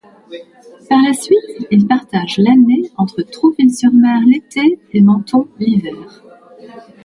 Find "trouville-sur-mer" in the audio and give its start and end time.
3.21-4.21